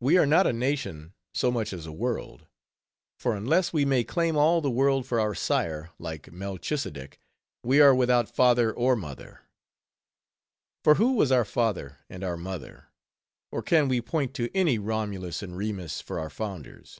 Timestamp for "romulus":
14.76-15.40